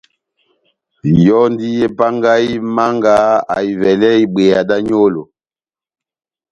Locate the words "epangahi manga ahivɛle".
1.85-4.09